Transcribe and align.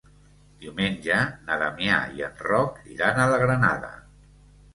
Diumenge 0.61 1.17
na 1.49 1.57
Damià 1.63 1.99
i 2.21 2.25
en 2.29 2.41
Roc 2.49 2.81
iran 2.95 3.21
a 3.21 3.29
la 3.35 3.39
Granada. 3.45 3.95